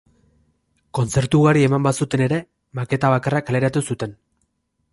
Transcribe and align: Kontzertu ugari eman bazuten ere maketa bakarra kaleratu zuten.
Kontzertu 0.99 1.41
ugari 1.41 1.61
eman 1.67 1.85
bazuten 1.87 2.23
ere 2.29 2.39
maketa 2.79 3.13
bakarra 3.15 3.43
kaleratu 3.51 3.85
zuten. 3.93 4.17